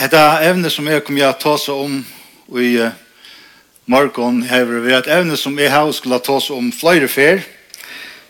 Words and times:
Dette 0.00 0.16
evne 0.48 0.70
som 0.72 0.86
jeg 0.88 1.02
kommer 1.04 1.20
til 1.20 1.28
å 1.28 1.36
ta 1.36 1.50
seg 1.60 1.76
om 1.76 1.96
i 2.56 2.68
uh, 2.80 2.94
morgen 3.84 4.38
hever 4.48 4.78
vi 4.80 4.94
et 4.96 5.10
evne 5.12 5.34
som 5.36 5.58
jeg 5.60 5.68
har 5.68 5.90
skulle 5.92 6.16
ta 6.24 6.38
seg 6.40 6.56
om 6.56 6.70
flere 6.72 7.04
fer. 7.04 7.42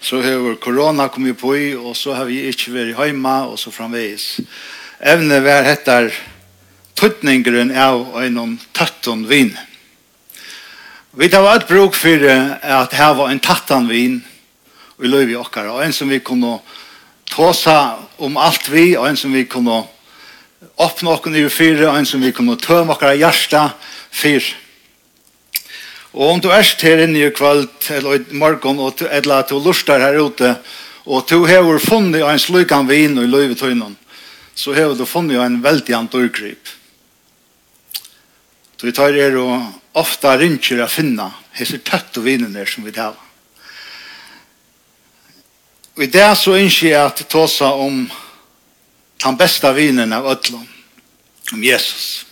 Så 0.03 0.19
hever 0.25 0.57
korona 0.59 1.07
kommet 1.15 1.39
på 1.39 1.53
i, 1.55 1.69
og 1.79 1.95
så 1.95 2.17
har 2.19 2.27
vi 2.27 2.41
ikke 2.49 2.73
vært 2.75 2.99
hjemme, 2.99 3.35
og 3.53 3.55
så 3.63 3.71
framveis. 3.71 4.41
Evne 4.99 5.39
var 5.45 5.69
etter 5.71 6.11
tøtningeren 6.99 7.71
av 7.71 8.19
en 8.19 8.59
tøtten 8.75 9.23
vin. 9.31 9.55
Vi 11.23 11.31
tar 11.31 11.47
et 11.53 11.69
bruk 11.71 11.95
for 11.95 12.27
at 12.27 12.99
her 12.99 13.15
var 13.15 13.31
en 13.31 13.45
tøtten 13.47 13.87
vin 13.93 14.19
i 14.99 15.15
løyvi 15.15 15.39
okkar, 15.39 15.71
og 15.71 15.87
en 15.87 15.95
som 15.95 16.11
vi 16.11 16.19
kunne 16.19 16.57
ta 17.31 17.55
seg 17.55 18.27
om 18.27 18.43
alt 18.43 18.67
vi, 18.75 18.97
og 18.99 19.07
en 19.07 19.23
som 19.23 19.31
vi 19.39 19.47
kunne 19.47 19.85
ta 19.85 20.00
åpne 20.77 21.11
oss 21.11 21.27
i 21.27 21.49
fire, 21.49 21.91
en 21.91 22.07
som 22.07 22.21
vi 22.21 22.33
kommer 22.33 22.57
tømme 22.57 22.97
oss 22.97 23.17
hjertet 23.17 23.77
fire. 24.11 24.57
Og 26.13 26.27
om 26.35 26.41
du 26.43 26.49
er 26.51 26.67
her 26.83 27.05
inne 27.05 27.23
i 27.23 27.31
kveld, 27.31 27.69
eller 27.91 28.19
i 28.19 28.35
morgen, 28.35 28.81
og, 28.83 29.03
eller 29.11 29.45
at 29.45 29.51
du 29.51 29.61
lurer 29.61 30.03
her 30.03 30.19
ute, 30.19 30.57
og 31.07 31.29
du 31.31 31.47
har 31.47 31.79
funnet 31.79 32.27
en 32.27 32.39
slukan 32.39 32.89
vin 32.89 33.19
i 33.19 33.27
løyvetøynen, 33.27 33.97
så 34.55 34.75
har 34.75 34.95
du 34.95 35.07
funnet 35.07 35.41
en 35.41 35.63
veldig 35.63 35.95
antørgrip. 35.95 36.69
Så 38.77 38.87
vi 38.87 38.93
tar 38.93 39.13
er 39.13 39.37
og 39.37 39.61
ofta 39.95 40.37
ringer 40.41 40.83
å 40.83 40.89
finne 40.89 41.31
hese 41.53 41.79
tøtt 41.85 42.17
og 42.19 42.25
vinene 42.25 42.65
som 42.67 42.85
vi 42.85 42.93
tar. 42.97 43.15
Og 45.97 46.05
i 46.07 46.11
det 46.11 46.29
så 46.39 46.57
ønsker 46.57 46.89
jeg 46.89 47.01
at 47.05 47.23
ta 47.29 47.47
seg 47.51 47.83
om 47.85 48.05
den 49.25 49.37
beste 49.37 49.75
vinen 49.75 50.13
av 50.13 50.27
ødlom, 50.27 50.67
om 51.53 51.65
Jesus. 51.65 52.27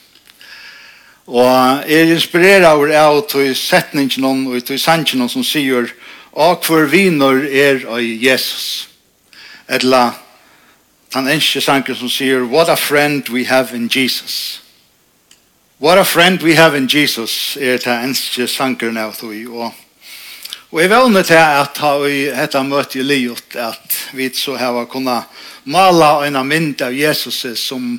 Og 1.26 1.84
jeg 1.88 2.00
er 2.00 2.14
inspirerer 2.14 2.70
over 2.70 2.92
av 2.96 3.18
til 3.28 3.56
setningen 3.56 4.46
og 4.48 4.62
til 4.64 4.80
sannsjen 4.80 5.28
som 5.28 5.44
sier 5.44 5.90
«Og 6.32 6.64
hver 6.64 6.86
viner 6.88 7.44
er 7.44 7.82
av 7.88 8.00
Jesus». 8.00 8.88
Eller 9.68 10.14
den 11.12 11.28
eneste 11.28 11.60
sannsjen 11.60 11.98
som 11.98 12.08
sier 12.08 12.46
«What 12.48 12.68
a 12.68 12.76
friend 12.76 13.28
we 13.28 13.44
have 13.44 13.76
in 13.76 13.90
Jesus». 13.92 14.62
What 15.78 15.98
a 15.98 16.04
friend 16.04 16.42
we 16.42 16.56
have 16.56 16.76
in 16.76 16.88
Jesus 16.88 17.58
er 17.60 17.76
den 17.76 18.08
eneste 18.08 18.48
sannsjen 18.48 18.96
av 18.96 19.12
til 19.14 19.44
og 19.52 19.87
Og 20.68 20.82
jeg 20.82 20.90
vevner 20.92 21.24
til 21.24 21.40
at 21.40 21.78
ha 21.80 21.90
i 22.04 22.26
dette 22.28 22.60
møte 22.60 22.98
i 23.00 23.04
livet 23.04 23.54
at 23.56 23.94
vi 24.12 24.26
så 24.36 24.58
har 24.60 24.84
kunnet 24.92 25.24
male 25.64 26.10
en 26.26 26.36
mynd 26.44 26.82
av 26.84 26.92
Jesus 26.92 27.46
som 27.56 27.94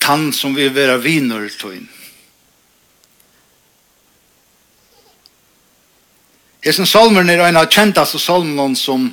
tann 0.00 0.30
som 0.32 0.54
vi 0.56 0.70
være 0.72 0.96
viner 1.04 1.44
til 1.60 1.74
inn. 1.76 1.90
Hesen 6.64 6.88
salmen 6.88 7.28
er 7.28 7.44
en 7.44 7.60
av 7.60 7.68
kjentaste 7.68 8.20
salmen 8.20 8.72
som 8.76 9.10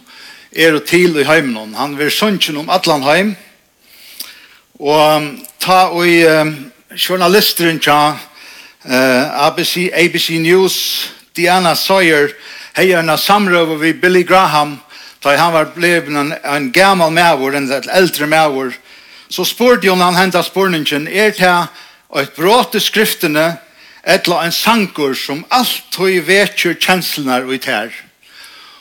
er 0.55 0.79
og 0.79 0.87
til 0.87 1.19
i 1.19 1.27
heimen. 1.27 1.75
Han 1.75 1.99
vil 1.99 2.11
sønne 2.11 2.63
om 2.63 2.71
atlan 2.71 3.03
heim. 3.03 3.35
Og 4.79 5.27
ta 5.59 5.89
og 5.91 6.07
i 6.07 6.23
um, 6.23 6.55
journalisteren 6.95 7.83
til 7.83 7.91
uh, 7.91 9.47
ABC, 9.47 9.89
ABC 9.91 10.39
News 10.39 11.16
Diana 11.37 11.75
Sawyer 11.75 12.33
hei 12.77 12.91
en 12.97 13.09
av 13.09 13.21
samrøve 13.21 13.77
vi 13.81 13.93
Billy 13.93 14.23
Graham 14.25 14.79
da 15.23 15.35
han 15.37 15.53
var 15.53 15.71
blevet 15.75 16.09
en, 16.09 16.33
en 16.45 16.71
gammel 16.71 17.11
mæver, 17.11 17.57
en 17.57 17.71
eldre 17.93 18.27
mæver, 18.27 18.73
så 19.29 19.43
spurte 19.45 19.89
hun 19.89 20.01
han 20.01 20.15
hentet 20.15 20.45
spurningen 20.45 21.07
er 21.07 21.33
det 21.37 21.53
et 22.21 22.35
brått 22.37 22.77
i 22.77 22.81
skriftene 22.81 23.57
etla 24.07 24.45
en 24.45 24.55
sanker 24.55 25.13
som 25.17 25.43
alt 25.51 25.97
høy 25.99 26.21
vetjur 26.25 26.77
kjenslene 26.79 27.41
og 27.43 27.53
i 27.53 27.61
tær? 27.61 27.93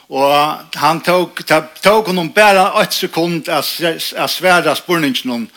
Og 0.09 0.79
han 0.79 1.01
tok, 1.03 1.43
tok 1.83 2.13
honom 2.13 2.31
bare 2.33 2.69
et 2.83 2.95
sekund 2.95 3.49
av 3.49 3.65
svære 3.67 4.77
spurningen 4.79 5.49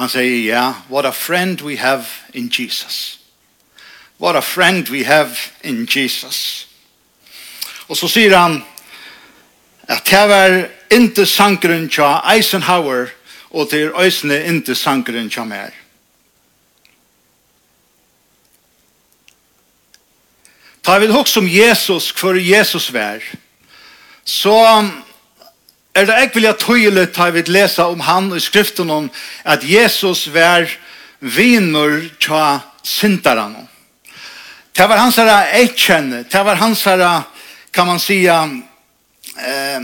han 0.00 0.08
sier 0.08 0.46
ja, 0.48 0.66
what 0.88 1.04
a 1.04 1.12
friend 1.12 1.60
we 1.60 1.76
have 1.76 2.06
in 2.32 2.48
Jesus. 2.48 3.19
What 4.20 4.36
a 4.36 4.42
friend 4.42 4.88
we 4.88 5.04
have 5.04 5.36
in 5.64 5.88
Jesus. 5.96 6.66
Og 7.88 7.96
så 7.96 8.08
sier 8.08 8.36
han 8.36 8.58
at 9.88 10.04
det 10.06 10.26
var 10.28 10.56
ikke 10.92 11.24
sankeren 11.26 11.88
til 11.88 12.04
Eisenhower 12.28 13.08
og 13.50 13.70
til 13.70 13.94
øysene 13.96 14.42
ikke 14.44 14.74
sankeren 14.74 15.30
tja 15.30 15.44
mer. 15.48 15.72
Ta 20.84 20.98
vi 20.98 21.08
hokk 21.08 21.28
som 21.28 21.48
Jesus, 21.48 22.10
hvor 22.20 22.36
Jesus 22.36 22.92
vær, 22.92 23.24
så 24.24 24.54
er 25.94 26.04
det 26.04 26.20
ikke 26.22 26.40
vilja 26.42 26.52
tøyle 26.60 27.06
ta 27.06 27.30
vi 27.32 27.46
lesa 27.48 27.88
om 27.88 28.04
han 28.04 28.30
i 28.36 28.40
skriften 28.40 28.90
om 28.90 29.10
at 29.44 29.64
Jesus 29.64 30.28
vær 30.28 30.68
viner 31.20 32.04
tja 32.20 32.60
syndaren 32.84 33.56
om. 33.64 33.69
Det 34.80 34.86
var 34.88 34.96
hans 34.96 35.16
herre 35.16 35.46
etchen, 35.60 36.06
det 36.24 36.42
var 36.44 36.56
hans 36.56 36.86
herre, 36.86 37.22
kan 37.70 37.86
man 37.86 38.00
säga 38.00 38.60
eh 39.36 39.80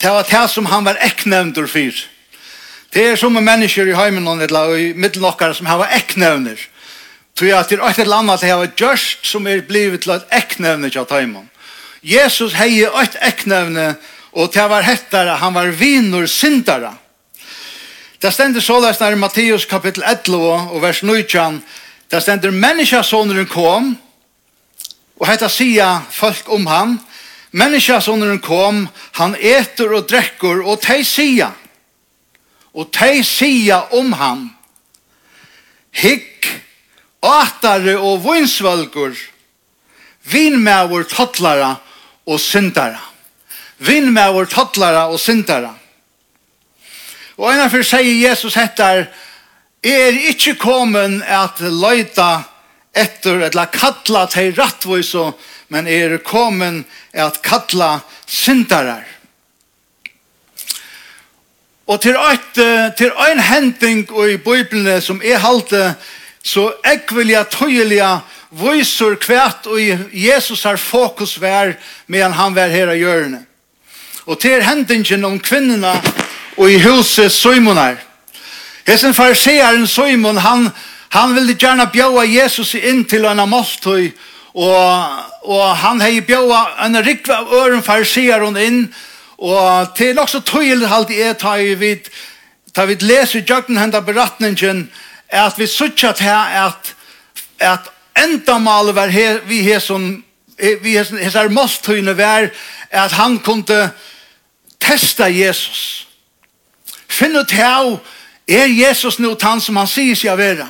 det 0.00 0.10
var 0.10 0.26
det 0.30 0.48
som 0.48 0.66
han 0.66 0.84
var 0.84 0.94
eknevndur 0.94 1.66
fyr. 1.66 1.94
Det 2.90 3.06
er 3.06 3.16
som 3.16 3.32
mennesker 3.32 3.86
i 3.86 3.94
heimen 3.94 4.26
og 4.28 4.42
eller 4.42 4.76
i 4.76 4.92
okkar 5.24 5.52
som 5.52 5.66
har 5.66 5.78
var 5.78 5.88
Tror 7.34 7.50
jag 7.50 7.58
at 7.58 7.68
det 7.68 7.78
er 7.78 7.90
ett 7.90 7.98
eller 7.98 8.16
annat 8.16 8.40
det 8.40 8.50
har 8.50 8.70
just 8.76 9.26
som 9.26 9.46
er 9.46 9.60
blivit 9.60 10.02
til 10.02 10.12
ett 10.12 10.26
eknevne 10.30 10.90
till 10.90 11.06
hemmen. 11.10 11.50
Jesus 12.00 12.52
hei 12.52 12.84
ett 12.84 13.16
eknevne, 13.20 13.94
og 14.32 14.52
det 14.52 14.68
var 14.68 14.82
hettare 14.82 15.38
han 15.38 15.54
var 15.54 15.66
vinur 15.66 16.26
syndare. 16.26 16.94
Det 18.18 18.32
stender 18.32 18.60
så 18.60 18.80
lest 18.80 19.00
i 19.00 19.14
Matteus 19.14 19.66
kapitel 19.66 20.02
11 20.02 20.70
og 20.72 20.82
vers 20.82 21.02
19 21.02 21.62
Det 22.08 22.20
ständer 22.20 22.50
människasonen 22.50 23.46
kom 23.46 23.96
Og 25.22 25.28
hetta 25.30 25.46
sia 25.46 26.00
folk 26.10 26.48
om 26.50 26.66
han, 26.66 26.96
menneskjasånderen 27.54 28.40
kom, 28.42 28.88
han 29.20 29.36
eter 29.38 29.94
og 29.94 30.08
drekker, 30.10 30.64
og 30.66 30.80
tei 30.82 31.04
sia, 31.06 31.52
og 32.74 32.90
tei 32.90 33.20
sia 33.22 33.84
om 33.94 34.10
han, 34.18 34.48
hikk, 35.94 36.48
atare 37.22 37.94
og 38.02 38.24
vinsvalgur, 38.26 39.14
vinmævur 40.26 41.06
tottlara 41.06 41.76
og 42.26 42.40
syndara. 42.42 42.98
Vinmævur 43.78 44.50
tottlara 44.50 45.06
og 45.06 45.20
syndara. 45.22 45.76
Og 47.38 47.52
ennafyr 47.52 47.86
sier 47.86 48.28
Jesus 48.28 48.58
hettar, 48.58 49.06
er 49.82 50.18
ikkje 50.30 50.58
komen 50.58 51.20
at 51.22 51.62
leita 51.62 52.42
etter 52.94 53.40
etla 53.48 53.66
kalla 53.72 54.26
til 54.30 54.54
rattvoiso, 54.56 55.32
men 55.72 55.88
er 55.88 56.18
komen 56.24 56.84
at 57.12 57.40
kalla 57.42 58.00
syndarar. 58.26 59.06
Og 61.86 62.00
til, 62.00 62.16
eit, 62.16 62.58
til 62.96 63.12
ein 63.26 63.40
hending 63.40 64.06
i 64.06 64.36
Bibelen 64.36 65.00
som 65.02 65.20
er 65.24 65.40
halte, 65.42 65.94
så 66.42 66.72
ekvilja 66.84 67.44
tøyelia 67.50 68.20
voisur 68.50 69.16
kvært 69.20 69.66
og 69.70 69.80
Jesus 70.12 70.64
har 70.66 70.76
fokus 70.76 71.36
vær 71.40 71.74
medan 72.06 72.34
han 72.36 72.54
vær 72.54 72.72
her 72.72 72.92
av 72.92 72.98
hjørne. 72.98 73.42
Og 74.26 74.38
til 74.40 74.62
hendingen 74.62 75.24
om 75.24 75.38
kvinnerne 75.40 75.94
og 76.56 76.70
i 76.70 76.78
huset 76.82 77.32
Simonar. 77.32 77.96
Hesen 78.86 79.14
fariseeren 79.14 79.86
Søymon, 79.86 80.36
han 80.36 80.68
Han 81.12 81.34
ville 81.36 81.54
gjerne 81.60 81.90
bjøve 81.92 82.24
Jesus 82.24 82.74
inn 82.74 83.04
til 83.04 83.26
en 83.28 83.42
måltøy, 83.48 84.12
og, 84.52 85.18
og 85.44 85.64
han 85.76 86.00
hei 86.00 86.20
bjøve 86.24 86.60
en 86.84 86.96
rikve 87.04 87.36
av 87.36 87.52
øren 87.52 87.84
farsier 87.84 88.40
hun 88.44 88.56
inn, 88.56 88.82
og 89.42 89.92
til 89.96 90.18
også 90.18 90.40
tøyel 90.46 90.86
halte 90.88 91.18
jeg 91.18 91.36
ta 91.40 91.56
i 91.60 91.74
vi 91.74 91.96
ta 92.72 92.86
vi 92.88 92.96
leser 93.00 93.42
i 93.42 93.44
jøkken 93.44 93.76
henda 93.76 94.00
beretningen, 94.00 94.86
at 95.28 95.58
vi 95.58 95.66
suttet 95.66 96.22
her 96.24 96.68
at, 96.68 96.94
at 97.60 97.90
endamålet 98.16 98.94
var 98.96 99.12
her, 99.12 99.40
vi 99.44 99.62
her 99.62 99.80
som 99.80 100.24
vi 100.56 100.96
hesar 100.96 101.48
mosthøyne 101.48 102.16
var, 102.16 102.48
at 102.90 103.12
han 103.12 103.38
kunne 103.38 103.90
testa 104.80 105.28
Jesus. 105.28 106.06
Finn 107.08 107.36
ut 107.36 107.50
her, 107.50 107.98
er 108.48 108.66
Jesus 108.66 109.18
nu 109.18 109.34
tann 109.34 109.60
som 109.60 109.76
han 109.76 109.90
sier 109.90 110.16
seg 110.16 110.32
å 110.32 110.40
være? 110.40 110.68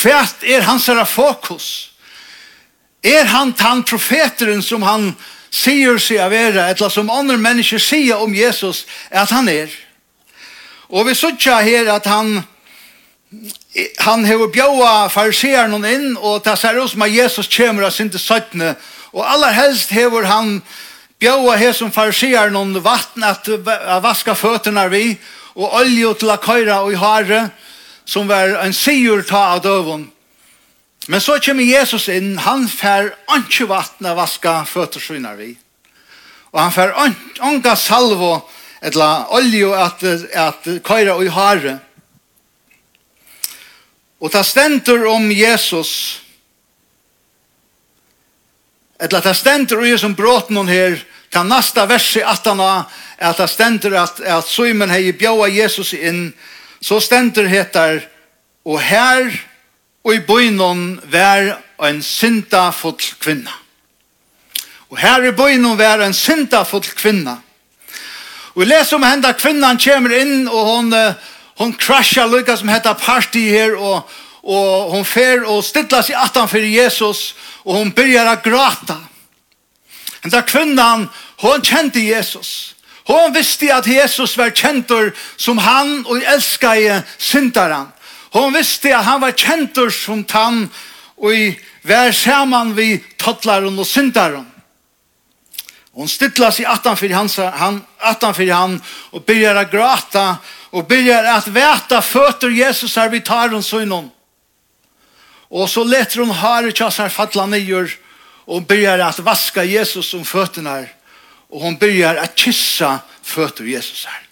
Kvært 0.00 0.44
er 0.48 0.64
hans 0.64 0.86
herra 0.88 1.04
fokus? 1.04 1.90
Er 3.04 3.28
han 3.28 3.52
tann 3.56 3.84
profeteren 3.84 4.62
som 4.64 4.84
han 4.84 5.10
sier 5.50 5.98
seg 6.00 6.20
å 6.24 6.30
være, 6.32 6.70
eller 6.72 6.92
som 6.92 7.10
andre 7.12 7.36
mennesker 7.40 7.80
sier 7.82 8.20
om 8.20 8.34
Jesus, 8.34 8.86
at 9.10 9.32
han 9.34 9.48
er? 9.52 9.72
Og 10.88 11.04
vi 11.08 11.14
sier 11.18 11.60
her 11.64 11.92
at 11.92 12.08
han 12.08 12.40
han 13.98 14.24
hever 14.26 14.50
bjaua 14.50 15.08
fariseeren 15.08 15.72
hon 15.76 15.86
inn, 15.86 16.16
og 16.18 16.42
det 16.42 16.56
ser 16.58 16.78
ut 16.80 16.90
som 16.90 17.04
at 17.06 17.12
Jesus 17.14 17.46
kommer 17.52 17.86
av 17.86 17.92
sin 17.94 18.10
til 18.10 18.18
17. 18.18 18.74
Og 19.14 19.22
aller 19.22 19.54
helst 19.54 19.92
hever 19.94 20.26
han 20.26 20.56
bjaua 21.22 21.54
her 21.60 21.72
som 21.76 21.92
fariseeren 21.94 22.58
hon 22.58 22.74
vatten 22.82 23.22
at, 23.22 23.46
vaska 24.02 24.34
føttene 24.34 24.88
vi, 24.90 25.04
og 25.54 25.76
olje 25.78 26.14
til 26.18 26.32
å 26.32 26.38
køyre 26.42 26.80
og 26.82 26.94
i 26.94 26.98
hare, 26.98 27.40
som 28.10 28.28
var 28.28 28.56
en 28.64 28.74
sigur 28.74 29.22
ta 29.22 29.38
av 29.54 29.60
døven. 29.62 30.08
Men 31.06 31.20
så 31.20 31.38
kommer 31.38 31.62
Jesus 31.62 32.08
inn, 32.10 32.38
han 32.42 32.66
fær 32.68 33.12
vatten 33.70 34.06
av 34.06 34.16
vaska 34.18 34.64
føtter 34.66 35.36
vi. 35.38 35.52
Og 36.50 36.58
han 36.58 36.74
fær 36.74 36.90
anka 37.38 37.76
salvo, 37.76 38.48
etla 38.82 39.28
olje 39.30 39.70
at, 39.78 40.02
at 40.34 40.68
køyra 40.82 41.14
og 41.14 41.24
i 41.24 41.30
hare. 41.30 41.78
Og 44.18 44.32
ta 44.32 44.42
stendur 44.42 45.06
om 45.06 45.30
Jesus, 45.30 46.20
etla 48.98 49.22
ta 49.22 49.34
stendur 49.34 49.86
om 49.86 49.98
som 49.98 50.18
bråten 50.18 50.58
hon 50.58 50.68
her, 50.68 50.98
ta 51.30 51.46
nasta 51.46 51.86
vers 51.86 52.16
i 52.16 52.26
attana, 52.26 52.88
at 53.18 53.38
ta 53.38 53.46
stendur 53.46 53.94
at, 53.94 54.18
at 54.20 54.50
Simon 54.50 54.90
hei 54.90 55.12
bjaua 55.12 55.46
Jesus 55.46 55.94
inn, 55.94 56.32
så 56.80 57.00
stender 57.00 57.48
heter 57.48 58.00
og 58.64 58.80
her 58.80 59.30
og 60.04 60.14
i 60.14 60.20
bøynen 60.24 61.00
vær 61.12 61.58
en 61.84 62.00
synda 62.02 62.70
full 62.72 62.98
kvinna. 63.20 63.52
Og 64.90 64.98
her 64.98 65.24
i 65.28 65.32
bøynen 65.36 65.78
vær 65.78 66.02
en 66.04 66.16
synda 66.16 66.62
full 66.64 66.86
kvinna. 66.96 67.36
Og 68.56 68.66
les 68.66 68.92
om 68.92 69.04
henda 69.06 69.32
kvinnan 69.32 69.78
kommer 69.78 70.16
inn 70.18 70.48
og 70.48 70.66
hon, 70.66 70.90
hon 71.60 71.76
crashar 71.78 72.28
lykka 72.28 72.56
som 72.58 72.72
heter 72.72 72.98
party 72.98 73.44
her 73.52 73.76
og, 73.78 74.10
og 74.42 74.90
hon 74.94 75.06
fer 75.06 75.44
og 75.46 75.62
stilla 75.64 76.02
seg 76.02 76.18
atan 76.18 76.50
for 76.50 76.64
Jesus 76.64 77.30
og 77.64 77.76
hon 77.78 77.94
byrjar 77.94 78.32
å 78.32 78.40
grata. 78.42 78.98
Henda 80.24 80.42
kvinnan, 80.44 81.06
hon 81.40 81.64
kjente 81.64 82.02
Jesus. 82.02 82.74
Hon 83.10 83.32
visste 83.34 83.72
at 83.74 83.86
Jesus 83.86 84.36
var 84.38 84.52
kjentur 84.54 85.10
som 85.36 85.58
han 85.58 86.04
og 86.06 86.22
elskade 86.22 87.00
syndaren. 87.18 87.88
Hon 88.30 88.54
visste 88.54 88.92
at 88.94 89.04
han 89.04 89.22
var 89.24 89.34
kjentur 89.34 89.90
som 89.90 90.22
han 90.30 90.68
og 91.18 91.34
i 91.34 91.48
vær 91.82 92.14
saman 92.14 92.76
vi 92.76 93.00
tottlaren 93.18 93.78
og 93.78 93.88
syndaren. 93.88 94.46
Hon 95.92 96.08
stilla 96.08 96.52
sig 96.52 96.64
attan 96.64 96.96
för 96.96 97.08
han, 97.08 97.28
han, 97.54 97.82
attan 97.98 98.34
för 98.34 98.50
han 98.50 98.82
och 99.10 99.22
byrjar 99.22 99.54
att 99.54 99.70
gråta 99.72 100.36
och 100.70 100.86
byrjar 100.86 101.24
att 101.24 101.48
veta 101.48 102.02
fötter 102.02 102.48
Jesus 102.48 102.96
her 102.96 103.08
vi 103.08 103.20
tar 103.20 103.48
så 103.48 103.62
synon. 103.62 104.10
Och 105.48 105.70
så 105.70 105.84
letar 105.84 106.20
hon 106.20 106.30
har 106.30 106.68
i 106.68 106.72
tjassar 106.72 107.08
fatla 107.08 107.46
nyer 107.46 107.90
och 108.44 108.62
byrjar 108.62 108.98
att 108.98 109.18
vaska 109.18 109.64
Jesus 109.64 110.14
om 110.14 110.24
fötterna 110.24 110.70
her 110.70 110.99
och 111.50 111.60
hon 111.60 111.76
byrjar 111.76 112.16
att 112.16 112.38
kyssa 112.38 113.00
fötter 113.22 113.64
Jesus 113.64 114.04
her. 114.04 114.26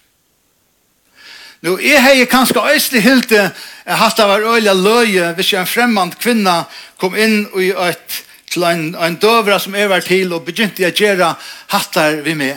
Nu 1.61 1.75
er 1.83 1.99
hei 2.01 2.27
kanskje 2.31 2.63
øyslig 2.63 3.03
hilde 3.03 3.51
at 3.85 3.99
hatt 3.99 4.21
av 4.23 4.37
øyla 4.39 4.75
løye 4.79 5.33
hvis 5.35 5.53
en 5.59 5.67
fremmand 5.67 6.15
kvinna 6.23 6.69
kom 7.01 7.17
inn 7.19 7.49
i 7.59 7.73
et 7.75 8.21
til 8.49 8.63
en, 8.65 8.95
en 8.95 9.17
døvra 9.19 9.59
som 9.61 9.75
er 9.75 9.91
var 9.91 10.05
til 10.07 10.33
og 10.33 10.47
begynte 10.47 10.87
å 10.87 10.95
gjøre 10.95 11.33
hattar 11.73 12.23
vi 12.25 12.37
med. 12.39 12.57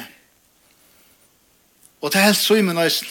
Og 2.01 2.13
det 2.13 2.21
helst 2.21 2.45
søymen 2.45 2.77
øysl. 2.77 3.09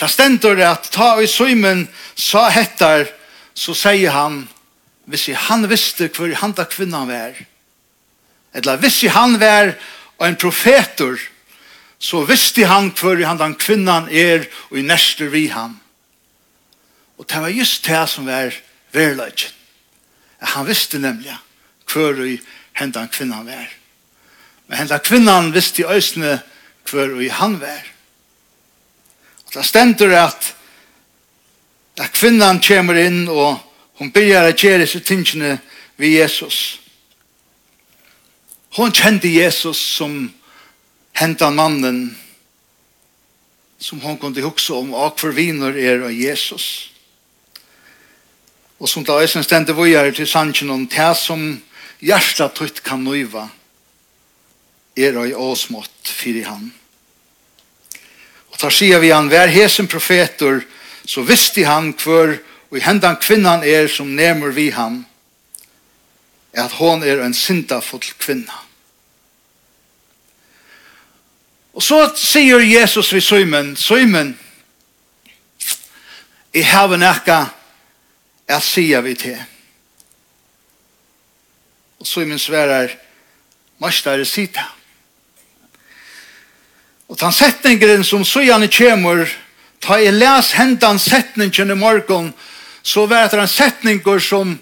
Det 0.00 0.10
stender 0.10 0.56
det 0.56 0.66
at 0.66 0.88
ta 0.94 1.12
i 1.20 1.26
søymen 1.26 1.86
sa 2.16 2.48
hettar 2.54 3.06
så 3.54 3.74
sier 3.76 4.14
han 4.14 4.46
hvis 5.08 5.28
han 5.48 5.68
visste 5.68 6.08
hvor 6.14 6.32
han 6.40 6.52
da 6.56 6.64
kvinna 6.68 7.04
var 7.08 7.36
Eller 8.54 8.76
hvis 8.76 9.02
han 9.12 9.40
var 9.40 9.74
en 10.20 10.36
profetor, 10.36 11.18
så 11.98 12.22
visste 12.24 12.66
han 12.66 12.92
hvor 12.94 13.18
han 13.24 13.38
den 13.38 13.54
kvinnan 13.58 14.08
er 14.10 14.46
og 14.70 14.78
i 14.78 14.86
neste 14.86 15.30
vi 15.32 15.48
han. 15.50 15.78
Og 17.18 17.26
det 17.28 17.40
var 17.42 17.48
just 17.48 17.84
det 17.84 18.04
som 18.08 18.26
var 18.26 18.54
verleggen. 18.92 19.54
Han 20.38 20.66
visste 20.66 20.98
nemlig 20.98 21.34
hvor 21.90 22.14
i 22.22 22.38
hendan 22.78 23.08
kvinnan 23.08 23.46
var. 23.46 23.66
Men 24.66 24.78
hendan 24.78 25.00
kvinnan 25.00 25.52
visste 25.54 25.82
i 25.82 25.90
øsne 25.96 26.38
hvor 26.90 27.20
i 27.20 27.28
han 27.28 27.58
var. 27.60 27.82
Og 29.46 29.54
det 29.54 29.64
stender 29.66 30.14
at 30.26 30.54
at 31.98 32.12
kvinnan 32.14 32.60
kommer 32.62 32.94
inn 32.94 33.24
og 33.28 33.58
hun 33.98 34.12
begynner 34.14 34.52
å 34.52 34.56
gjøre 34.56 34.86
seg 34.86 35.02
tingene 35.06 35.56
ved 35.98 36.14
Jesus. 36.14 36.78
Hon 38.70 38.92
kjente 38.92 39.28
Jesus 39.28 39.78
som 39.78 40.32
hentan 41.12 41.54
mannen 41.54 42.16
som 43.78 44.00
hon 44.00 44.18
kunde 44.18 44.42
huxa 44.42 44.74
om 44.74 44.92
og 44.94 45.18
for 45.20 45.34
viner 45.34 45.76
er 45.78 46.02
av 46.04 46.12
Jesus. 46.12 46.90
Och 48.78 48.88
som 48.88 49.04
tar 49.04 49.22
ösen 49.22 49.44
stände 49.44 49.72
vojar 49.72 50.10
till 50.10 50.26
sannsyn 50.26 50.70
om 50.70 50.86
det 50.86 51.14
som 51.14 51.60
hjertet 51.98 52.54
tøtt 52.54 52.82
kan 52.82 53.02
nøyva 53.04 53.48
er 54.94 55.16
av 55.18 55.32
åsmått 55.34 56.12
i 56.26 56.42
han. 56.42 56.70
Og 58.50 58.58
tar 58.58 58.74
sier 58.74 58.98
vi 59.02 59.10
han, 59.10 59.30
vær 59.30 59.50
hesen 59.50 59.86
profetor, 59.86 60.62
så 61.04 61.22
visste 61.22 61.64
han 61.66 61.92
hver 61.94 62.38
og 62.70 62.76
i 62.76 62.84
hendan 62.84 63.16
kvinnan 63.16 63.64
er 63.64 63.88
som 63.88 64.10
nemur 64.14 64.52
vi 64.52 64.70
han 64.70 65.04
at 66.58 66.72
hon 66.80 67.02
er 67.02 67.22
en 67.22 67.34
syndafull 67.34 68.04
kvinna. 68.18 68.64
Og 71.78 71.82
så 71.82 72.00
sier 72.18 72.64
Jesus 72.64 73.12
vi 73.14 73.20
søymen, 73.22 73.76
søymen, 73.76 74.32
i 76.54 76.62
haven 76.64 77.04
ekka, 77.06 77.44
jeg 78.48 78.64
sier 78.64 79.04
vi 79.04 79.14
til. 79.14 79.38
Og 82.00 82.06
søymen 82.06 82.38
sverar, 82.38 82.96
Mastare 83.78 84.24
sita. 84.26 84.64
Og 87.08 87.20
den 87.20 87.32
setningen 87.32 88.02
som 88.04 88.24
Søjane 88.24 88.66
kjemur, 88.66 89.28
ta 89.80 90.00
i 90.02 90.10
les 90.10 90.50
hendan 90.58 90.98
setningen 90.98 91.70
i 91.70 91.76
morgon, 91.78 92.32
så 92.82 93.06
var 93.06 93.30
det 93.30 93.38
en 93.38 93.48
setninger 93.48 94.18
som 94.18 94.58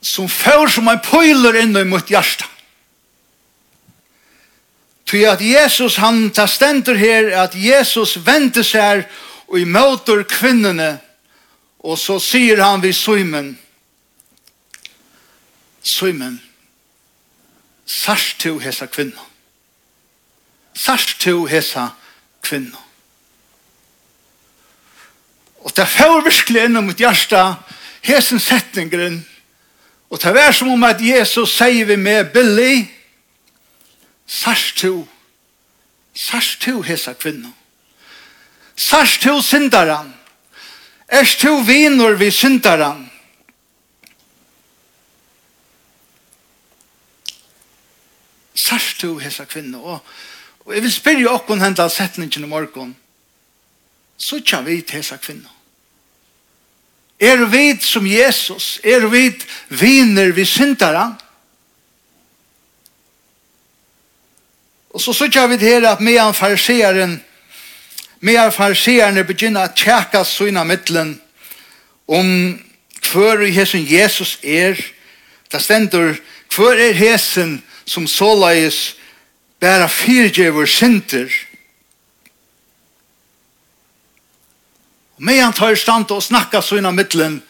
som 0.00 0.28
får 0.28 0.68
som 0.68 0.88
en 0.88 1.00
pøyler 1.02 1.58
inn 1.62 1.76
i 1.76 1.84
mitt 1.84 2.10
hjärsta. 2.10 2.46
Ty 5.08 5.24
at 5.24 5.40
Jesus, 5.40 5.96
han 5.96 6.30
tar 6.30 6.46
stender 6.46 6.94
her, 6.94 7.30
at 7.32 7.54
Jesus 7.56 8.18
venter 8.26 8.62
seg 8.66 9.06
og 9.48 9.56
i 9.56 9.64
møter 9.64 10.20
kvinnene, 10.28 10.98
og 11.80 11.96
så 11.96 12.18
sier 12.20 12.60
han 12.60 12.82
vid 12.84 12.92
søymen, 12.92 13.54
søymen, 15.80 16.36
sars 17.88 18.34
til 18.38 18.58
hesa 18.60 18.86
kvinna. 18.86 19.24
Sars 20.76 21.14
to 21.18 21.46
hesa 21.48 21.88
kvinna. 22.44 22.76
Og 25.64 25.72
det 25.76 25.88
får 25.88 26.20
virkelig 26.26 26.64
innom 26.68 26.86
mitt 26.86 27.00
hjärsta, 27.00 27.56
hesen 28.04 28.40
setningren, 28.40 29.22
Og 30.10 30.22
det 30.22 30.40
er 30.40 30.52
som 30.52 30.70
om 30.72 30.84
at 30.88 31.00
Jesus 31.04 31.52
sier 31.58 31.84
vi 31.84 31.96
med 31.96 32.32
Billy, 32.32 32.86
sørst 34.26 34.76
to, 34.76 35.08
sørst 36.14 36.60
to 36.64 36.80
hesa 36.82 37.12
kvinna. 37.12 37.52
Sørst 38.76 39.22
to 39.22 39.40
syndaran. 39.42 40.14
Erst 41.08 41.40
to 41.40 41.56
vinor 41.66 42.16
vi 42.16 42.30
syndaran. 42.30 43.10
Sørst 48.54 49.00
to 49.00 49.18
hesa 49.18 49.44
kvinna. 49.44 49.78
Og, 49.78 49.98
og 50.64 50.74
jeg 50.74 50.82
vil 50.82 50.92
spyrja 50.92 51.36
hendt 51.48 51.78
av 51.78 51.90
setningen 51.90 52.44
i 52.44 52.48
morgen. 52.48 52.96
Så 54.16 54.40
tja 54.40 54.60
vi 54.60 54.80
til 54.82 55.02
hesa 55.02 55.16
kvinna. 55.16 55.57
Er 57.20 57.44
vi 57.50 57.76
som 57.80 58.06
Jesus? 58.06 58.80
Er 58.84 59.06
vi 59.06 59.32
viner 59.68 60.32
vi 60.32 60.44
syndere? 60.44 61.16
Og 64.90 65.00
så 65.02 65.12
sier 65.12 65.46
vi 65.46 65.56
det 65.56 65.68
her 65.68 65.88
at 65.90 66.00
medan 66.00 66.34
med 66.34 67.18
medan 68.20 68.52
fariseren 68.52 69.26
begynner 69.26 69.68
å 69.68 69.74
tjekke 69.74 70.24
sina 70.24 70.64
middelen 70.64 71.20
om 72.06 72.58
hver 73.12 73.44
hesen 73.46 73.84
Jesus 73.86 74.38
er 74.42 74.78
det 75.52 75.62
stender 75.62 76.18
hver 76.54 76.78
er 76.78 76.96
hesen 76.96 77.62
som 77.86 78.06
såleis 78.06 78.96
bæra 79.60 79.88
fyrtjøver 79.88 80.66
synder 80.66 81.26
og 81.26 81.47
Og 85.18 85.24
med 85.26 85.42
han 85.42 85.52
tar 85.52 85.74
stand 85.74 86.10
og 86.14 86.22
snakker 86.22 86.60
så 86.62 86.78
innan 86.78 86.94
mittlen, 86.94 87.40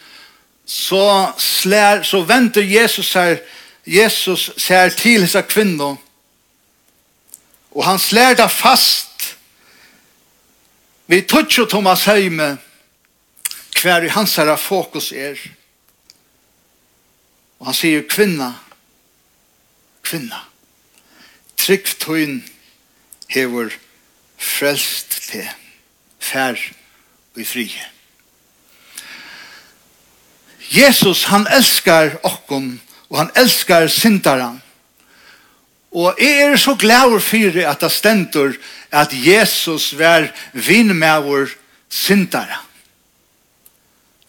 så, 0.64 1.32
slær, 1.36 2.02
så 2.02 2.22
venter 2.24 2.64
Jesus 2.64 3.12
her, 3.12 3.38
Jesus 3.86 4.50
ser 4.56 4.88
til 4.96 5.24
hessa 5.24 5.42
kvinno, 5.44 5.94
og 7.70 7.84
han 7.84 8.00
slær 8.00 8.34
det 8.36 8.48
fast 8.50 9.08
vi 11.08 11.22
tøtjo 11.24 11.64
Thomas 11.64 12.04
Heime 12.04 12.58
hver 13.80 14.04
i 14.04 14.10
hans 14.12 14.34
herre 14.36 14.58
fokus 14.60 15.12
er. 15.12 15.38
Og 17.58 17.70
han 17.70 17.76
sier 17.78 18.04
kvinna, 18.04 18.50
kvinna, 20.04 20.42
trygg 21.56 21.88
tøyn 22.02 22.42
hever 23.32 23.72
frelst 24.36 25.16
til 25.30 25.48
færre 26.20 26.76
i 27.38 27.44
fri. 27.44 27.66
Jesus, 30.70 31.24
han 31.24 31.46
elskar 31.50 32.18
okkom, 32.22 32.80
og 33.08 33.18
han 33.18 33.30
elskar 33.36 33.88
syndaran. 33.88 34.60
Og 35.92 36.18
jeg 36.20 36.40
er 36.44 36.56
så 36.56 36.74
glad 36.74 37.20
for 37.20 37.60
at 37.70 37.80
det 37.80 37.92
stendur 37.92 38.52
at 38.92 39.12
Jesus 39.12 39.98
var 39.98 40.28
vinnmauer 40.52 41.48
syndara. 41.88 42.64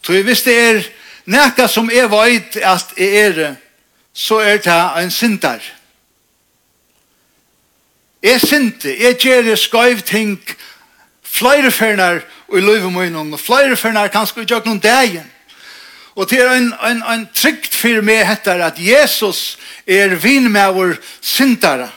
Så 0.03 0.11
hvis 0.11 0.25
visste 0.25 0.53
er 0.53 0.83
nekka 1.25 1.67
som 1.67 1.91
jeg 1.91 2.09
vet 2.11 2.55
at 2.63 2.93
jeg 2.97 3.25
er, 3.25 3.55
så 4.13 4.39
er 4.39 4.57
det 4.57 5.03
en 5.03 5.11
syndar. 5.11 5.59
Jeg 8.23 8.41
synte, 8.41 9.03
jeg 9.03 9.15
gjør 9.15 9.55
skøyv 9.55 10.01
ting, 10.01 10.39
flere 11.29 11.71
ferner 11.71 12.23
i 12.53 12.61
løyve 12.61 12.91
munnen, 12.91 13.33
og 13.33 13.39
flere 13.39 13.77
ferner 13.77 14.11
kanskje 14.11 14.43
ikke 14.43 14.61
noen 14.65 14.81
dagen. 14.83 15.27
Og 16.19 16.29
det 16.29 16.41
er 16.41 16.51
en, 16.51 16.73
en, 16.83 17.03
en 17.05 17.27
trygt 17.33 17.75
for 17.75 18.01
meg 18.03 18.25
heter 18.27 18.59
at 18.65 18.79
Jesus 18.81 19.57
er 19.87 20.17
vin 20.19 20.49
med 20.51 20.73
vår 20.75 20.97
syndere. 21.21 21.87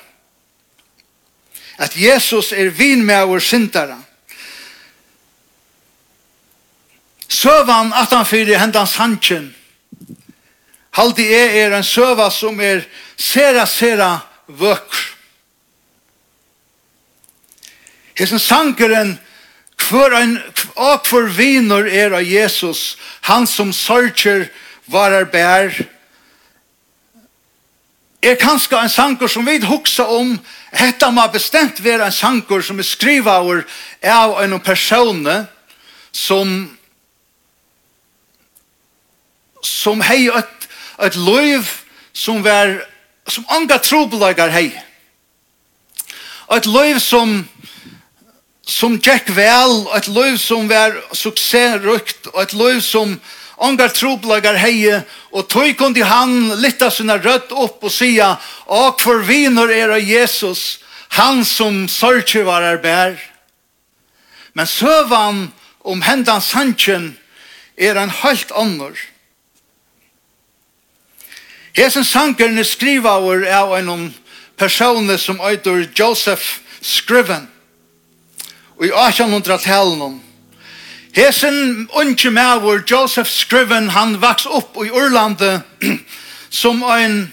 At 1.83 1.97
Jesus 1.99 2.53
er 2.53 2.71
vin 2.71 3.03
med 3.05 3.27
vår 3.27 3.43
syndere. 3.43 3.97
Søvan 7.29 7.91
at 7.97 8.13
han 8.13 8.29
fyrir 8.29 8.61
hendans 8.61 8.95
hanskjen. 9.01 9.51
Haldi 10.93 11.25
er 11.33 11.57
er 11.65 11.77
en 11.77 11.85
søva 11.85 12.29
som 12.31 12.61
er 12.61 12.85
sera, 13.17 13.67
sera 13.67 14.19
vøk. 14.47 15.12
Hesen 18.19 18.41
sankeren 18.43 19.19
hver 19.83 20.15
en 20.17 20.37
og 20.77 21.07
for 21.07 21.27
viner 21.37 21.89
er 21.91 22.15
av 22.17 22.25
Jesus, 22.25 22.97
han 23.29 23.47
som 23.47 23.73
sørger 23.73 24.47
varer 24.91 25.27
bær, 25.31 25.75
er 28.23 28.39
kanskje 28.39 28.79
en 28.79 28.93
sanker 28.93 29.29
som 29.29 29.47
vi 29.47 29.59
huksa 29.67 30.07
om, 30.07 30.37
hetta 30.71 31.11
må 31.11 31.25
bestemt 31.33 31.83
være 31.83 32.07
en 32.07 32.15
sanker 32.15 32.63
som 32.63 32.79
er 32.79 32.87
skriva 32.87 33.41
over 33.43 33.65
av 34.07 34.37
en 34.45 34.61
person 34.63 35.27
som 36.13 36.55
som 39.63 40.01
hei 40.03 40.27
et, 40.27 40.69
et 41.07 41.17
liv 41.17 41.69
som 42.13 42.43
var 42.43 42.81
som 43.31 43.47
anga 43.55 43.79
trobelagar 43.79 44.51
hei. 44.51 44.71
Et 46.53 46.67
liv 46.67 46.99
som 47.01 47.45
som 48.73 48.97
gikk 48.97 49.29
vel, 49.37 49.83
et 49.97 50.09
liv 50.09 50.39
som 50.41 50.69
var 50.71 50.97
suksessrykt, 51.13 52.31
og 52.33 52.41
et 52.43 52.55
liv 52.57 52.81
som 52.85 53.19
ångar 53.63 53.93
troblagar 53.95 54.57
heie, 54.59 55.03
og 55.31 55.49
tog 55.53 55.75
kunde 55.79 56.05
han 56.09 56.55
lytta 56.63 56.89
sina 56.91 57.19
rødt 57.21 57.53
opp 57.53 57.85
og 57.85 57.93
sia, 57.93 58.35
«Ak 58.67 59.05
for 59.05 59.23
viner 59.29 59.71
er 59.71 59.93
av 59.93 60.01
Jesus, 60.03 60.81
han 61.19 61.45
som 61.45 61.85
sørger 61.89 62.49
var 62.49 62.65
er 62.65 62.81
bær». 62.83 63.21
Men 64.57 64.69
søvan 64.69 65.47
om 65.85 66.03
hendans 66.05 66.51
sannsjen 66.53 67.13
er 67.77 67.97
en 67.97 68.13
helt 68.23 68.53
annor. 68.57 68.97
Hesen 71.73 72.05
sankerne 72.05 72.65
skriva 72.69 73.17
er 73.33 73.47
av 73.57 73.73
en 73.79 74.13
person 74.61 75.09
som 75.19 75.41
øyder 75.41 75.89
Joseph 75.97 76.61
Scriven 76.83 77.49
i 78.83 78.91
1800-talen. 78.91 80.21
Hesen 81.15 81.89
unge 81.93 82.31
mævor, 82.31 82.83
Joseph 82.91 83.31
Scriven, 83.31 83.89
han 83.89 84.17
vaks 84.21 84.47
opp 84.47 84.77
i 84.85 84.91
Urlandet 84.91 85.61
som 86.63 86.83
en 86.83 87.33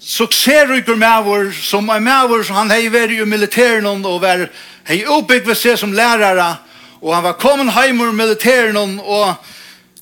suksessrykker 0.00 0.94
mævor, 0.94 1.52
som 1.62 1.88
en 1.90 2.04
mævor 2.04 2.42
som 2.42 2.56
han 2.56 2.70
hei 2.74 2.90
vært 2.92 3.14
i 3.14 3.24
militæren 3.24 3.86
og 4.04 4.20
var 4.22 4.48
hei 4.88 5.04
oppbygg 5.06 5.46
ved 5.46 5.56
seg 5.56 5.78
som 5.80 5.94
lærere, 5.96 6.56
og 7.00 7.14
han 7.14 7.24
var 7.24 7.38
kommet 7.40 7.72
heim 7.72 8.00
ur 8.00 8.12
militæren 8.12 8.98
og 9.00 9.34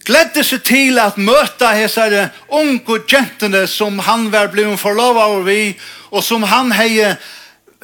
gledde 0.07 0.43
seg 0.45 0.65
til 0.67 0.99
at 0.99 1.21
møta 1.21 1.71
hesare 1.77 2.31
unge 2.49 2.99
jentene 3.13 3.67
som 3.71 4.01
han 4.03 4.27
var 4.33 4.51
blevet 4.51 4.81
forlovet 4.81 5.23
over 5.23 5.47
vi, 5.47 5.77
og 6.11 6.25
som 6.25 6.43
han 6.43 6.73
hei 6.73 7.15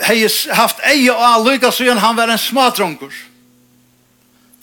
hei 0.06 0.26
haft 0.54 0.82
eie 0.86 1.10
og 1.12 1.24
all 1.24 1.46
lykka 1.46 1.72
siden 1.74 1.98
han 1.98 2.16
var 2.16 2.30
en 2.30 2.38
smadrongur. 2.38 3.14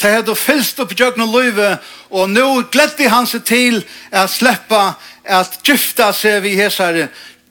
Det 0.01 0.11
hadde 0.11 0.35
fylst 0.35 0.79
opp 0.83 0.91
jøgn 0.99 1.23
og 1.23 1.31
løyve, 1.37 1.77
og 2.11 2.29
nå 2.29 2.47
gledde 2.71 3.07
han 3.09 3.27
seg 3.27 3.45
til 3.47 3.77
å 4.11 4.25
sleppa 4.27 4.95
at 5.23 5.59
gifta 5.65 6.11
seg 6.13 6.43
vi 6.43 6.55
hesare 6.59 7.07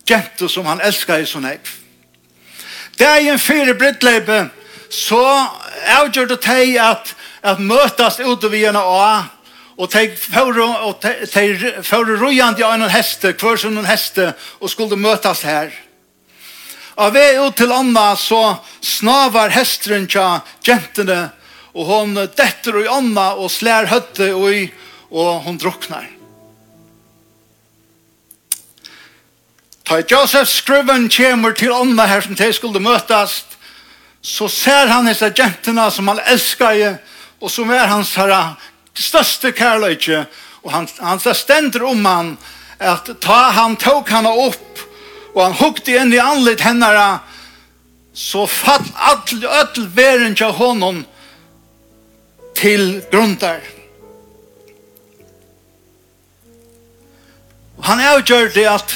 gentu 0.06 0.48
som 0.52 0.68
han 0.68 0.82
elskar 0.84 1.24
i 1.24 1.28
sånn 1.28 1.48
ekv. 1.48 1.70
Det 2.98 3.06
er 3.08 3.32
en 3.32 3.40
fire 3.42 3.74
brittleipe, 3.74 4.44
så 4.92 5.24
avgjør 5.96 6.28
det 6.34 6.42
teg 6.44 6.76
at, 6.78 7.14
at 7.42 7.58
møtast 7.58 8.20
ute 8.22 8.52
vi 8.52 8.62
gjennom 8.62 8.86
av 8.86 9.32
og 9.74 9.90
teg 9.90 10.14
føre 10.22 12.18
rujande 12.20 12.62
av 12.62 12.76
en 12.76 12.90
heste, 12.92 13.32
hver 13.34 13.58
som 13.58 13.74
en 13.78 13.88
heste, 13.88 14.28
og 14.60 14.70
skulle 14.70 14.98
møtast 15.00 15.42
her. 15.48 15.72
Av 16.94 17.14
vei 17.14 17.34
ut 17.42 17.56
til 17.58 17.72
Anna 17.74 18.12
så 18.18 18.56
snavar 18.84 19.50
hestren 19.54 20.06
tja 20.10 20.44
jentene, 20.66 21.32
og 21.74 21.88
hon 21.88 22.14
detter 22.14 22.84
i 22.84 22.90
Anna 22.90 23.32
og 23.34 23.50
slær 23.50 23.88
høtte 23.90 24.30
i, 24.30 24.68
og 25.10 25.46
hon 25.46 25.58
druknar. 25.58 26.06
Ta 29.84 29.98
Joseph 30.08 30.48
skruven 30.48 31.10
kjemur 31.12 31.52
til 31.58 31.74
Anna 31.74 32.06
her 32.08 32.22
som 32.24 32.38
de 32.38 32.52
skulle 32.56 32.80
møtast, 32.80 33.58
så 34.24 34.48
ser 34.48 34.88
han 34.88 35.10
disse 35.10 35.28
jentene 35.36 35.90
som 35.92 36.08
han 36.08 36.22
elskar 36.30 36.78
i, 36.78 36.94
og 37.42 37.50
som 37.52 37.68
er 37.74 37.90
hans 37.90 38.14
herra 38.16 38.54
største 38.94 39.50
kærløyke, 39.52 40.24
og 40.64 40.72
han, 40.72 40.88
han 41.02 41.20
stender 41.20 41.84
om 41.84 42.06
han, 42.06 42.36
at 42.78 43.10
ta 43.20 43.50
han 43.58 43.76
tok 43.76 44.08
han 44.14 44.30
opp 44.30 44.73
og 45.34 45.42
han 45.42 45.56
hukte 45.58 45.96
inn 45.98 46.12
i 46.14 46.20
anlit 46.22 46.62
hennara, 46.62 47.18
så 48.14 48.46
fatt 48.46 48.92
all, 48.94 49.42
öll 49.42 49.88
veren 49.94 50.36
til 50.38 50.52
honom 50.54 51.02
til 52.54 53.02
grundar. 53.10 53.60
Han 57.84 58.00
avgjør 58.00 58.52
det 58.54 58.68
at 58.70 58.94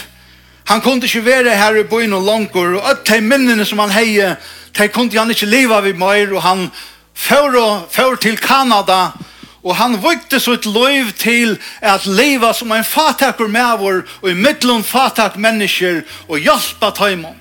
han 0.69 0.81
kunde 0.85 1.09
ikke 1.09 1.25
være 1.25 1.57
her 1.57 1.81
i 1.81 1.89
byen 1.89 2.15
og 2.15 2.23
langer, 2.23 2.79
og 2.79 2.87
öll 2.93 3.03
de 3.09 3.21
minnene 3.21 3.67
som 3.67 3.83
han 3.83 3.91
heie, 3.91 4.37
de 4.79 4.89
kunde 4.89 5.19
han 5.19 5.31
ikke 5.35 5.51
leva 5.51 5.81
vid 5.83 5.99
mer, 5.99 6.31
og 6.37 6.43
han 6.43 6.69
fører, 7.15 7.89
fører 7.91 8.23
til 8.23 8.39
Kanada, 8.39 9.11
og 9.11 9.28
Og 9.69 9.77
han 9.77 9.99
vøkte 10.01 10.41
sitt 10.41 10.65
liv 10.65 11.11
til 11.21 11.59
at 11.85 12.07
leva 12.09 12.55
som 12.57 12.73
en 12.73 12.87
fatakur 12.87 13.51
mævor 13.53 14.01
og 14.23 14.31
i 14.31 14.37
middelen 14.37 14.85
fatak 14.85 15.37
mennesker 15.37 16.01
og 16.29 16.41
hjelpa 16.41 16.89
taimon. 16.97 17.37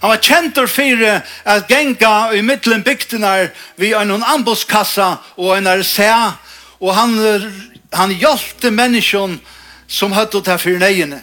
Han 0.00 0.14
var 0.14 0.22
kjentur 0.24 0.70
fyrir 0.72 1.20
at 1.44 1.66
genga 1.68 2.30
i 2.32 2.40
middelen 2.40 2.80
bygdenar 2.82 3.50
vi 3.76 3.92
en 3.92 4.22
ambuskassa 4.22 5.18
og 5.36 5.58
en 5.58 5.68
RCA 5.68 6.38
og 6.80 6.94
han, 6.96 7.18
han 7.92 8.14
hjelpte 8.16 8.70
menneskjon 8.72 9.36
som 9.84 10.14
høtt 10.16 10.38
ta 10.46 10.56
fyrir 10.56 10.80
neiene. 10.80 11.20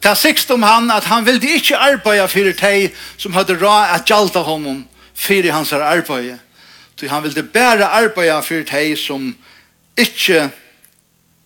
Ta 0.00 0.14
sikst 0.16 0.50
om 0.50 0.64
han 0.64 0.88
at 0.90 1.04
han 1.12 1.26
ville 1.28 1.58
ikkje 1.58 1.76
arbeida 1.76 2.24
fyrir 2.30 2.56
teg 2.56 2.96
som 3.20 3.36
høtt 3.36 3.52
ra 3.60 3.92
at 3.98 4.08
gjalda 4.08 4.40
honom 4.48 4.86
fyrir 5.12 5.52
hans 5.52 5.74
arbeid. 5.76 6.40
Så 7.02 7.08
han 7.08 7.22
ville 7.22 7.42
bare 7.42 7.88
arbeide 7.88 8.42
for 8.46 8.62
de 8.62 8.96
som 8.96 9.24
ikke 9.98 10.44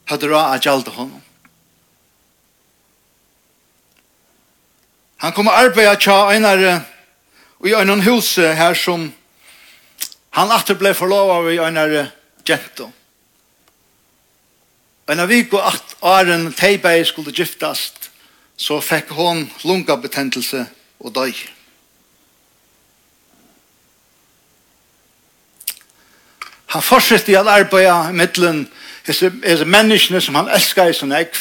hadde 0.05 0.29
råd 0.29 0.51
å 0.53 0.59
gjelde 0.61 0.93
honom. 0.93 1.23
Han 5.25 5.33
kom 5.33 5.49
å 5.49 5.55
arbeide 5.57 5.97
tja 5.97 6.19
og 6.29 7.71
i 7.71 7.73
einan 7.73 8.05
hus 8.05 8.35
her 8.37 8.77
som 8.77 9.09
han 10.37 10.53
atter 10.53 10.77
ble 10.77 10.93
forlova 10.93 11.41
av 11.41 11.49
i 11.49 11.57
Einar 11.57 11.97
gento. 12.45 12.91
Eina 15.09 15.25
vik 15.25 15.57
og 15.57 15.73
at 15.73 15.99
Aren 16.05 16.51
Teibei 16.53 17.01
skulle 17.09 17.33
giftast, 17.33 18.11
så 18.61 18.83
fikk 18.85 19.17
hon 19.17 19.47
lungabetentelse 19.65 20.67
og 21.01 21.17
døy. 21.17 21.33
Han 26.75 26.83
fortsetter 26.83 27.33
i 27.33 27.37
all 27.39 27.49
arbeid 27.49 27.87
i 27.87 28.17
middelen 28.17 28.67
er 29.07 29.65
menneskene 29.65 30.21
som 30.21 30.35
han 30.35 30.49
elsker 30.51 30.91
i 30.91 30.97
sin 30.97 31.15
ekv. 31.15 31.39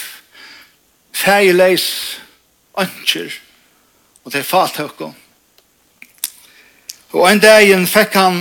Fægeleis 1.15 1.87
ønsker 2.77 3.33
og 4.25 4.33
det 4.33 4.41
er 4.41 4.49
fatøkken. 4.49 5.13
Og 7.13 7.27
en 7.29 7.39
dag 7.39 7.69
fikk 7.87 8.17
han 8.17 8.39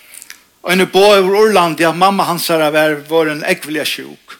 en 0.72 0.84
bo 0.92 1.02
over 1.10 1.34
Orlandi 1.42 1.82
ja, 1.82 1.92
mamma 1.92 2.28
hans 2.28 2.46
har 2.48 2.70
vært 2.72 3.08
var 3.10 3.32
en 3.32 3.42
ekvelige 3.44 3.86
sjuk. 3.86 4.36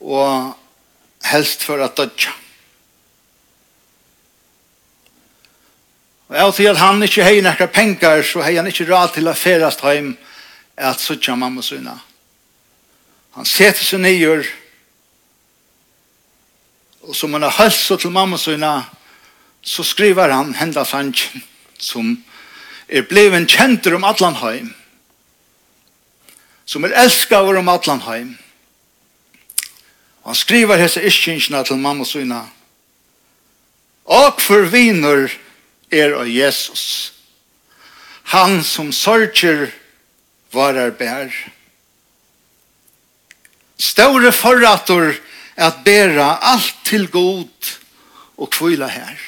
Og 0.00 0.54
helst 1.28 1.62
for 1.62 1.84
at 1.84 1.96
dødja. 1.96 2.32
Og 6.32 6.36
jeg 6.36 6.54
til 6.56 6.72
at 6.72 6.80
han 6.80 7.02
ikke 7.04 7.24
har 7.24 7.42
nekka 7.44 7.66
penger, 7.66 8.22
så 8.24 8.40
har 8.40 8.56
han 8.56 8.66
ikke 8.66 8.88
råd 8.88 9.18
til 9.18 9.28
å 9.28 9.36
ferast 9.36 9.84
heim 9.84 10.14
er 10.82 10.90
at 10.90 11.00
suttja 11.00 11.36
mamma 11.38 11.62
sina. 11.62 11.94
Han 13.38 13.46
setter 13.48 13.84
seg 13.84 14.02
nyer, 14.02 14.44
og 17.06 17.16
som 17.16 17.32
han 17.34 17.46
har 17.46 17.54
hølst 17.56 17.94
til 18.02 18.12
mamma 18.14 18.38
sina, 18.38 18.82
så 19.62 19.86
skriver 19.86 20.34
han 20.34 20.54
henda 20.58 20.84
sangen, 20.84 21.42
som 21.78 22.16
er 22.88 23.06
bleven 23.06 23.46
kjenter 23.46 23.94
om 23.96 24.04
Atlanheim, 24.04 24.72
som 26.66 26.84
er 26.84 26.96
elskaver 27.04 27.58
om 27.58 27.70
Atlanheim. 27.70 28.34
Han 30.26 30.38
skriver 30.38 30.78
hese 30.78 31.02
iskinsjene 31.06 31.62
til 31.66 31.80
mamma 31.82 32.04
sina, 32.06 32.44
og 34.04 34.42
for 34.42 34.66
viner 34.70 35.30
er 35.92 36.18
av 36.18 36.28
Jesus. 36.28 37.12
Han 38.34 38.62
som 38.66 38.92
sørger 38.92 39.70
varar 40.52 40.92
bær. 40.96 41.32
Ståre 43.78 44.32
forrator 44.32 45.14
at 45.56 45.82
bæra 45.84 46.38
alt 46.42 46.74
til 46.84 47.08
god 47.10 47.72
og 48.36 48.50
kvila 48.50 48.88
her. 48.88 49.18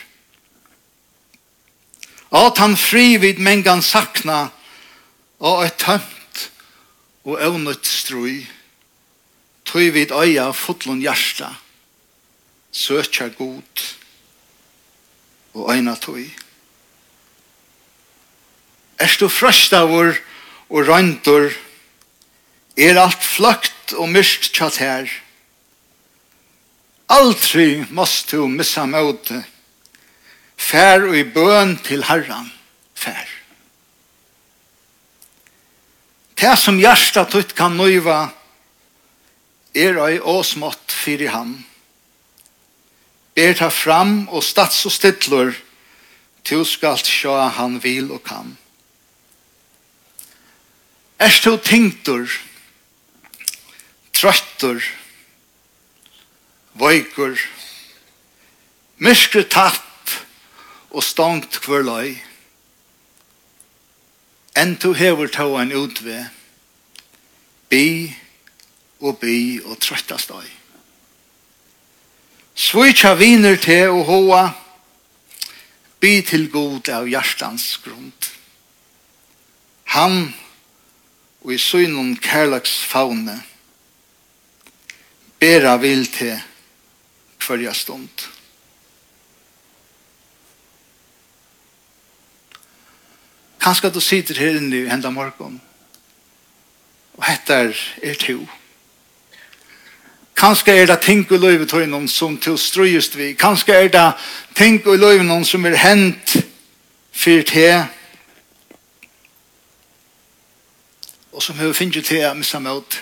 At 2.35 2.59
han 2.59 2.77
fri 2.77 3.17
vid 3.23 3.39
mengan 3.39 3.83
sakna 3.83 4.49
og 5.39 5.65
et 5.67 5.77
tømt 5.79 6.51
og 7.25 7.39
evnet 7.43 7.87
strui 7.87 8.45
tøy 9.65 9.91
vid 9.95 10.13
øya 10.13 10.51
fotlun 10.53 11.03
hjarta 11.03 11.55
søkja 12.75 13.29
god 13.39 13.83
og 15.55 15.71
øyna 15.75 15.95
tøy. 15.95 16.27
Erst 18.99 19.21
du 19.21 19.29
frøsta 19.29 19.85
vår 19.87 20.17
og 20.75 20.89
røyndur, 20.89 21.53
er 22.75 22.99
alt 22.99 23.23
fløkt 23.23 23.95
og 23.95 24.11
myrkt 24.11 24.51
tjatt 24.57 24.81
her. 24.83 25.11
Aldri 27.15 27.85
måst 27.95 28.33
du 28.33 28.49
missa 28.51 28.83
møte, 28.91 29.45
fær 30.59 31.07
og 31.07 31.15
i 31.15 31.23
bøn 31.23 31.77
til 31.87 32.03
herran, 32.09 32.51
fær. 32.99 33.29
Det 36.35 36.57
som 36.59 36.81
hjärsta 36.83 37.23
tutt 37.31 37.55
kan 37.55 37.77
nøyva, 37.79 38.33
er 39.75 40.01
ei 40.09 40.19
åsmått 40.19 40.91
fyrir 40.91 41.31
han. 41.35 41.55
Ber 43.35 43.55
ta 43.59 43.71
fram 43.71 44.27
og 44.31 44.43
stats 44.43 44.83
og 44.87 44.95
stidtlor, 44.95 45.55
til 46.45 46.67
skalt 46.67 47.07
sjå 47.07 47.39
han 47.57 47.79
vil 47.83 48.11
og 48.13 48.23
kan. 48.27 48.57
Er 51.25 51.33
du 51.45 51.57
tingtur, 51.57 52.29
trøttur, 54.13 54.83
vøykur, 56.77 57.41
myskre 59.01 59.47
tatt 59.49 60.19
og 60.93 61.03
stongt 61.07 61.63
hver 61.65 61.87
løy? 61.87 62.15
enn 64.55 64.77
du 64.79 64.93
hever 64.95 65.31
tå 65.35 65.49
en 65.59 65.73
utve, 65.75 66.29
bi 67.69 68.15
og 69.03 69.19
bi 69.19 69.59
og 69.65 69.81
trøttast 69.83 70.31
døy. 70.31 70.47
Svitja 72.55 73.17
viner 73.19 73.59
te 73.59 73.81
og 73.91 74.05
hoa, 74.07 74.45
bi 75.99 76.21
til 76.23 76.47
god 76.53 76.93
av 76.95 77.11
hjertans 77.11 77.67
grunn. 77.83 78.13
Han 79.95 80.31
og 81.45 81.53
i 81.53 81.59
synen 81.59 82.17
kærlaks 82.17 82.79
faune 82.89 83.43
bera 85.41 85.77
vil 85.77 86.07
til 86.09 86.41
hverja 87.45 87.73
stund. 87.77 88.09
Kanskje 93.61 93.91
du 93.93 94.01
sitter 94.01 94.41
her 94.41 94.57
inne 94.57 94.83
i 94.83 94.89
henda 94.89 95.11
morgon 95.13 95.61
og 97.15 97.25
hettar 97.25 97.77
er 98.03 98.15
to. 98.21 98.39
Kanskje 100.37 100.73
er 100.73 100.87
det 100.87 101.01
ting 101.05 101.27
i 101.31 101.39
løyvet 101.39 101.73
noen 101.89 102.09
som 102.09 102.39
til 102.39 102.59
strøyest 102.59 103.17
vi. 103.17 103.35
Kanskje 103.39 103.75
er 103.75 103.89
det 103.89 104.09
ting 104.57 104.81
i 104.81 104.97
løyvet 104.97 105.47
som 105.47 105.65
er 105.67 105.77
hent 105.77 106.37
fyrt 107.13 107.51
her 107.51 107.87
og 111.35 111.43
som 111.43 111.59
har 111.59 111.75
finnet 111.75 112.07
til 112.07 112.23
å 112.23 112.35
missa 112.39 112.61
mot. 112.63 113.01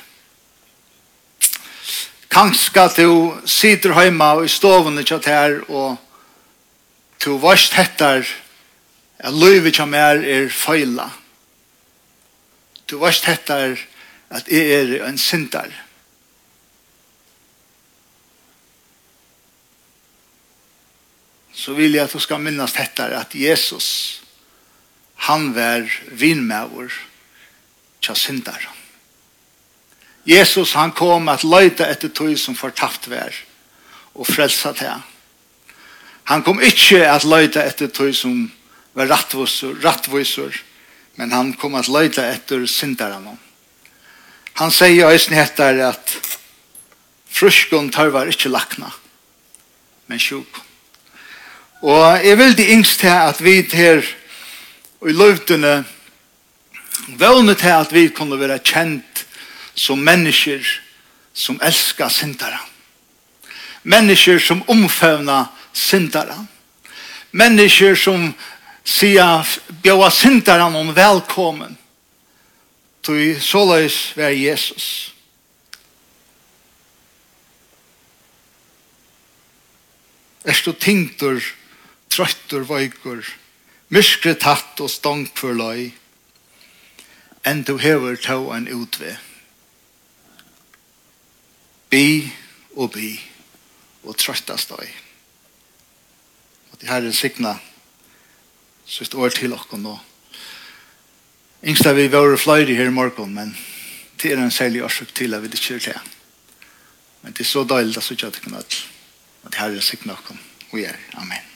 Kanskje 2.33 2.87
du 2.97 3.11
sitter 3.45 3.93
hjemme 3.93 4.29
og 4.39 4.47
i 4.49 4.53
og 4.65 5.05
kjatt 5.05 5.29
her 5.29 5.59
og 5.69 5.99
du 7.25 7.37
varst 7.39 7.77
hettar 7.77 8.25
at 9.23 9.35
livet 9.37 9.77
til 9.77 9.87
meg 9.87 10.25
er 10.25 10.49
feila. 10.49 11.11
Du 12.89 12.97
varst 12.99 13.29
hettar 13.29 13.77
at 14.33 14.49
jeg 14.49 14.73
er 14.81 15.05
en 15.07 15.19
syndar. 15.19 15.69
Så 21.53 21.77
vil 21.77 21.95
jeg 21.95 22.09
at 22.09 22.17
du 22.17 22.19
skal 22.19 22.41
minnes 22.41 22.75
hettar 22.81 23.13
at 23.15 23.37
Jesus 23.37 24.23
han 25.29 25.53
var 25.55 25.87
vinmævor 26.11 27.12
tja 28.03 28.15
syndar. 28.19 28.69
Jesus 30.25 30.75
han 30.79 30.93
kom 30.95 31.29
at 31.33 31.45
leita 31.45 31.89
etter 31.91 32.13
tog 32.15 32.35
som 32.39 32.59
fortapt 32.59 33.09
vær 33.11 33.35
og 34.15 34.27
frelsa 34.27 34.75
til 34.77 34.93
han. 36.27 36.45
Kom 36.45 36.63
ikkje 36.63 37.07
at 37.09 37.25
leita 37.27 37.65
etter 37.67 37.91
tog 37.91 38.13
som 38.15 38.45
var 38.95 39.09
rattvisor, 39.11 39.79
rattvisor 39.83 40.61
men 41.17 41.33
han 41.33 41.53
kom 41.59 41.75
at 41.75 41.91
leita 41.93 42.25
etter 42.33 42.67
syndar 42.67 43.15
Han 44.55 44.71
sier 44.71 45.09
i 45.09 45.13
eisen 45.13 45.35
heter 45.35 45.81
at 45.89 46.13
fruskon 47.33 47.91
tarvar 47.91 48.29
ikkje 48.29 48.53
lakna, 48.53 48.91
men 50.07 50.21
sjuk. 50.21 50.61
Og 51.83 52.25
jeg 52.25 52.39
vil 52.39 52.57
de 52.57 52.69
yngst 52.75 53.01
her 53.03 53.29
at 53.29 53.41
vi 53.43 53.63
her 53.73 54.05
og 55.01 55.09
i 55.11 55.13
løvdene 55.13 55.85
Vånet 57.19 57.59
til 57.59 57.75
at 57.75 57.93
vi 57.93 58.09
kunne 58.15 58.39
være 58.41 58.61
kjent 58.63 59.25
som 59.75 59.99
mennesker 59.99 60.63
som 61.35 61.59
elskar 61.63 62.09
syndere. 62.13 62.59
Mennesker 63.83 64.39
som 64.39 64.63
omføvna 64.71 65.47
syndere. 65.73 66.37
Mennesker 67.33 67.97
som 67.97 68.29
sier 68.85 69.47
bjøa 69.83 70.11
syndere 70.11 70.69
om 70.69 70.93
velkommen. 70.95 71.79
Så 73.03 73.17
såleis 73.41 74.13
være 74.17 74.39
Jesus. 74.39 75.13
Er 80.45 80.63
du 80.65 80.73
tingtur, 80.73 81.43
trøttur, 82.11 82.63
vøykur, 82.67 83.23
myskre 83.95 84.35
tatt 84.35 84.81
og 84.83 84.91
stangfurløy, 84.91 85.91
enn 87.47 87.65
du 87.67 87.77
hever 87.79 88.17
ta 88.17 88.39
en 88.55 88.69
utve. 88.71 89.17
Bi 91.91 92.31
og 92.77 92.93
bi 92.95 93.17
og 94.03 94.17
trøttast 94.19 94.73
deg. 94.73 94.89
Og 96.73 96.81
det 96.81 96.89
her 96.89 97.05
er 97.05 97.17
sikna 97.17 97.57
sist 98.87 99.15
år 99.15 99.35
til 99.35 99.55
okkur 99.55 99.81
nå. 99.81 99.99
Yngsta 101.63 101.93
vi 101.95 102.09
var 102.11 102.35
fløyre 102.41 102.75
her 102.75 102.91
i 102.91 102.95
morgen, 102.95 103.35
men 103.35 103.55
det 104.23 104.33
er 104.33 104.43
en 104.43 104.51
særlig 104.51 104.83
årsøk 104.85 105.15
til 105.15 105.35
at 105.35 105.43
vi 105.43 105.53
ikke 105.53 105.75
er 105.75 105.87
til. 105.87 106.11
Men 107.23 107.33
det 107.33 107.45
er 107.45 107.53
så 107.53 107.63
døylig 107.65 107.97
at 107.97 108.11
vi 108.11 108.15
ikke 108.15 108.27
har 108.27 108.35
til 108.35 108.49
knall. 108.49 108.83
Og 109.43 109.51
det 109.53 109.61
her 109.61 109.77
er 109.77 109.81
sikna 109.81 110.19
okken. 110.19 110.41
Og 110.73 110.81
jeg, 110.81 110.99
amen. 111.15 111.52